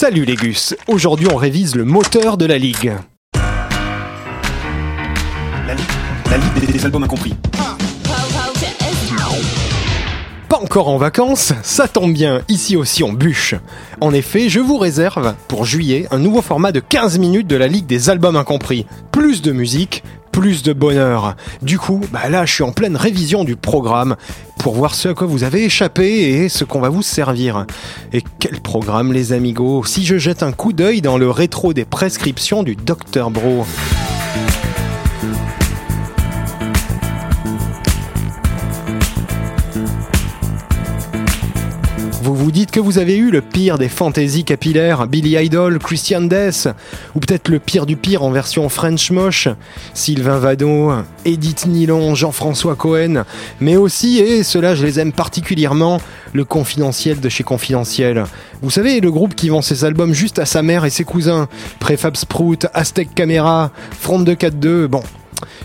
[0.00, 2.92] Salut les Gus, aujourd'hui on révise le moteur de la Ligue.
[5.66, 5.82] La, li-
[6.30, 7.34] la Ligue des, des albums incompris.
[10.48, 13.56] Pas encore en vacances Ça tombe bien, ici aussi on bûche.
[14.00, 17.66] En effet, je vous réserve, pour juillet, un nouveau format de 15 minutes de la
[17.66, 18.86] Ligue des albums incompris.
[19.10, 21.34] Plus de musique, plus de bonheur.
[21.60, 24.14] Du coup, bah là je suis en pleine révision du programme
[24.58, 27.66] pour voir ce à quoi vous avez échappé et ce qu'on va vous servir.
[28.12, 31.84] Et quel programme les amigos Si je jette un coup d'œil dans le rétro des
[31.84, 33.64] prescriptions du Dr Bro.
[42.28, 46.20] Vous vous dites que vous avez eu le pire des fantaisies capillaires, Billy Idol, Christian
[46.20, 46.68] Death,
[47.14, 49.48] ou peut-être le pire du pire en version French moche,
[49.94, 50.92] Sylvain Vado,
[51.24, 53.24] Edith Nilon, Jean-François Cohen,
[53.60, 56.02] mais aussi, et cela je les aime particulièrement,
[56.34, 58.24] le confidentiel de chez Confidentiel.
[58.60, 61.48] Vous savez, le groupe qui vend ses albums juste à sa mère et ses cousins,
[61.80, 65.02] Préfab Sprout, Aztec Camera, Front 242, bon,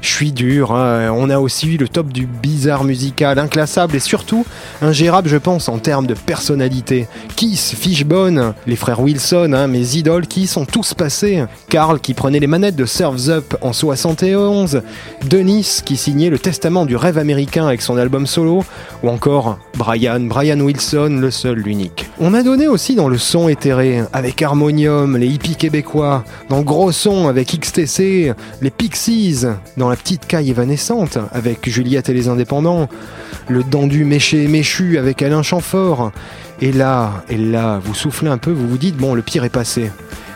[0.00, 1.10] je suis dur, hein.
[1.14, 4.46] on a aussi le top du bizarre musical, inclassable et surtout
[4.82, 7.06] ingérable je pense en termes de personnalité.
[7.36, 11.44] Kiss, Fishbone, les frères Wilson, hein, mes idoles qui sont tous passés.
[11.68, 14.82] Carl qui prenait les manettes de Surf's Up en 71,
[15.28, 18.64] Denis qui signait le testament du rêve américain avec son album solo,
[19.02, 22.06] ou encore Brian, Brian Wilson, le seul, l'unique.
[22.18, 26.92] On a donné aussi dans le son éthéré, avec Harmonium, les hippies québécois, dans gros
[26.92, 32.88] son avec XTC, les Pixies, dans la petite caille évanescente avec Juliette et les indépendants,
[33.48, 36.12] le dendu méché et méchu avec Alain Chamfort.
[36.60, 39.48] Et là, et là, vous soufflez un peu, vous vous dites, bon, le pire est
[39.48, 39.90] passé.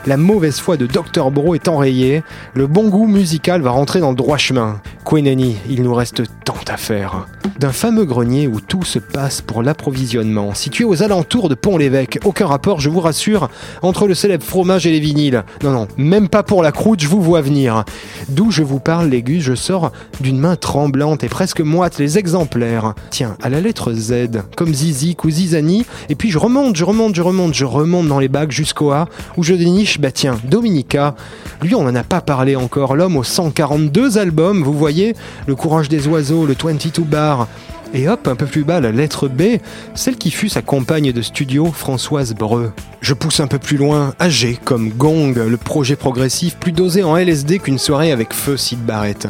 [0.06, 4.10] La mauvaise foi de Dr Bro est enrayée, le bon goût musical va rentrer dans
[4.10, 4.82] le droit chemin.
[5.02, 7.26] Quenani, il nous reste tant à faire.
[7.58, 12.46] D'un fameux grenier où tout se passe pour l'approvisionnement, situé aux alentours de Pont-l'Évêque, aucun
[12.46, 13.48] rapport, je vous rassure,
[13.80, 15.44] entre le célèbre fromage et les vinyles.
[15.62, 17.84] Non, non, même pas pour la croûte, je vous vois venir.
[18.28, 22.18] D'où je vous parle, les gus, je sors d'une main tremblante et presque moite les
[22.18, 22.94] exemplaires.
[23.10, 27.14] Tiens, à la lettre Z, comme Zizik ou Zizani, et puis je remonte, je remonte,
[27.14, 31.14] je remonte, je remonte dans les bacs jusqu'au A, où je déniche, bah tiens, Dominica.
[31.62, 35.14] Lui, on n'en a pas parlé encore, l'homme aux 142 albums, vous voyez,
[35.46, 37.48] Le courage des oiseaux, le 22 bar.
[37.92, 39.58] Et hop, un peu plus bas, la lettre B,
[39.94, 42.72] celle qui fut sa compagne de studio, Françoise Breu.
[43.00, 47.16] Je pousse un peu plus loin, âgé comme Gong, le projet progressif plus dosé en
[47.16, 49.28] LSD qu'une soirée avec feu Sid Barrett.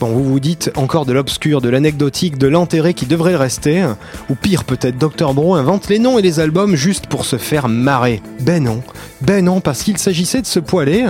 [0.00, 3.84] Bon, vous vous dites encore de l'obscur, de l'anecdotique, de l'enterré qui devrait rester,
[4.30, 7.66] ou pire peut-être, Dr Bro invente les noms et les albums juste pour se faire
[7.66, 8.22] marrer.
[8.40, 8.80] Ben non,
[9.22, 11.04] ben non, parce qu'il s'agissait de se poiler.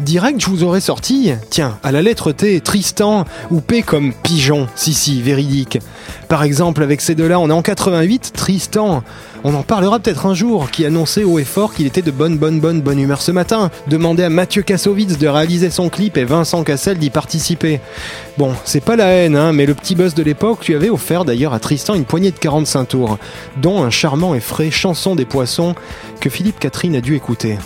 [0.00, 4.66] Direct, je vous aurais sorti, tiens, à la lettre T, Tristan, ou P comme pigeon,
[4.74, 5.78] si si, véridique.
[6.28, 9.04] Par exemple, avec ces deux-là, on est en 88, Tristan.
[9.44, 12.38] On en parlera peut-être un jour, qui annonçait haut et fort qu'il était de bonne,
[12.38, 13.70] bonne, bonne, bonne humeur ce matin.
[13.86, 17.80] Demandait à Mathieu Kassovitz de réaliser son clip et Vincent Cassel d'y participer.
[18.36, 21.24] Bon, c'est pas la haine, hein, mais le petit boss de l'époque lui avait offert
[21.24, 23.18] d'ailleurs à Tristan une poignée de 45 tours,
[23.58, 25.76] dont un charmant et frais chanson des poissons
[26.20, 27.58] que Philippe Catherine a dû écouter.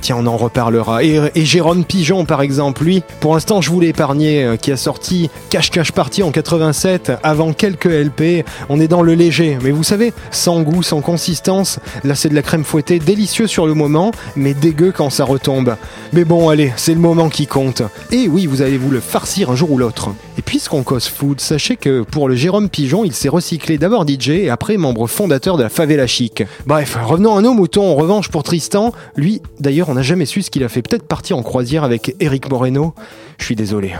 [0.00, 1.02] Tiens, on en reparlera.
[1.02, 5.30] Et, Jérôme Pigeon, par exemple, lui, pour l'instant, je voulais épargner, euh, qui a sorti
[5.50, 8.44] Cache Cache Party en 87, avant quelques LP.
[8.68, 11.78] On est dans le léger, mais vous savez, sans goût, sans consistance.
[12.04, 15.76] Là, c'est de la crème fouettée, délicieux sur le moment, mais dégueu quand ça retombe.
[16.12, 17.82] Mais bon, allez, c'est le moment qui compte.
[18.10, 20.10] Et oui, vous allez vous le farcir un jour ou l'autre.
[20.38, 24.30] Et puisqu'on cause food, sachez que pour le Jérôme Pigeon, il s'est recyclé d'abord DJ
[24.30, 26.44] et après membre fondateur de la Favela Chic.
[26.66, 27.90] Bref, revenons à nos moutons.
[27.90, 30.82] En revanche, pour Tristan, lui, d'ailleurs, on n'a jamais su ce qu'il a fait.
[30.82, 32.94] Peut-être partir en croisière avec Eric Moreno.
[33.38, 33.94] Je suis désolé.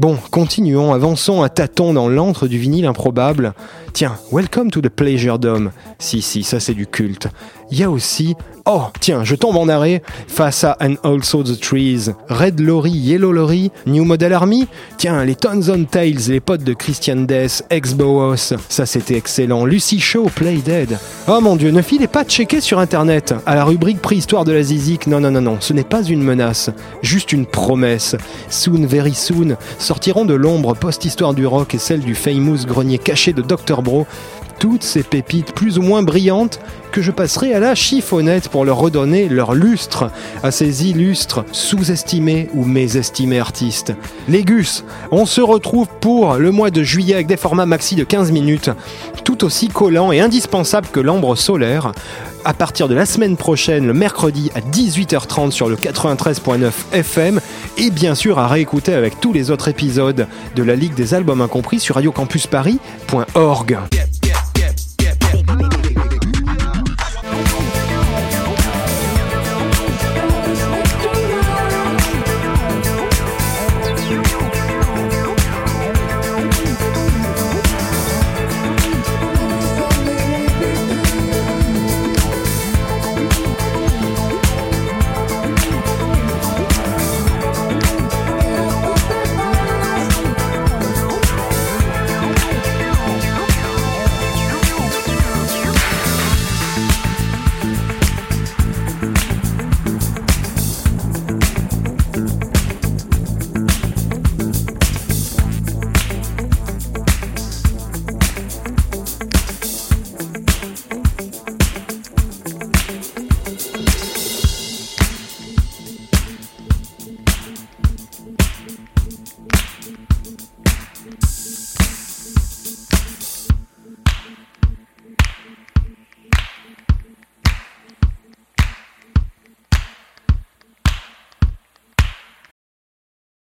[0.00, 3.54] Bon, continuons, avançons à tâtons dans l'antre du vinyle improbable.
[3.92, 5.70] Tiens, Welcome to the Pleasure Dome.
[6.00, 7.28] Si, si, ça c'est du culte.
[7.70, 8.34] Il y a aussi
[8.66, 13.30] Oh, tiens, je tombe en arrêt face à And Also the Trees, Red Lorry, Yellow
[13.30, 14.66] Lorry, New Model Army.
[14.96, 19.66] Tiens, les Tons on Tales, les potes de Christian Death, ex-Boos, ça c'était excellent.
[19.66, 20.98] Lucy Shaw, Play Dead.
[21.28, 23.34] Oh mon dieu, ne filez pas checker sur internet.
[23.44, 26.22] À la rubrique préhistoire de la Zizik, non, non, non, non, ce n'est pas une
[26.22, 26.70] menace,
[27.02, 28.16] juste une promesse.
[28.64, 33.34] Soon, very soon, sortiront de l'ombre post-histoire du rock et celle du famous grenier caché
[33.34, 33.82] de Dr.
[33.82, 34.06] Bro
[34.58, 36.60] toutes ces pépites plus ou moins brillantes
[36.92, 40.10] que je passerai à la chiffonnette pour leur redonner leur lustre
[40.42, 43.92] à ces illustres sous-estimés ou mésestimés artistes.
[44.28, 48.04] Les Gus, on se retrouve pour le mois de juillet avec des formats maxi de
[48.04, 48.70] 15 minutes,
[49.24, 51.92] tout aussi collants et indispensables que l'ambre solaire.
[52.44, 57.40] À partir de la semaine prochaine, le mercredi à 18h30 sur le 93.9 FM
[57.78, 61.40] et bien sûr à réécouter avec tous les autres épisodes de la Ligue des Albums
[61.40, 63.78] Incompris sur radiocampusparis.org.